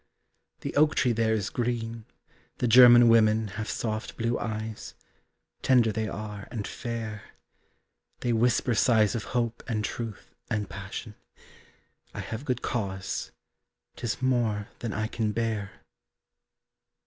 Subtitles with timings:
[0.61, 2.05] The oak tree there is green,
[2.57, 4.95] the German women Have soft blue eyes
[5.61, 7.21] tender they are and fair.
[8.21, 11.13] They whisper sighs of hope and truth and passion.
[12.15, 13.31] I have good cause
[13.95, 15.69] 'tis more than I can bear.